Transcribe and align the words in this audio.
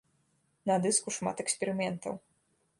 На 0.69 0.75
дыску 0.85 1.15
шмат 1.17 1.45
эксперыментаў. 1.45 2.13